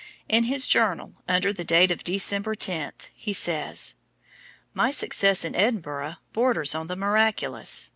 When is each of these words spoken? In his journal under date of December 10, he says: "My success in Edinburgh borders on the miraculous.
In 0.27 0.45
his 0.45 0.65
journal 0.65 1.13
under 1.27 1.53
date 1.53 1.91
of 1.91 2.03
December 2.03 2.55
10, 2.55 2.91
he 3.13 3.33
says: 3.33 3.97
"My 4.73 4.89
success 4.89 5.45
in 5.45 5.53
Edinburgh 5.53 6.15
borders 6.33 6.73
on 6.73 6.87
the 6.87 6.95
miraculous. 6.95 7.89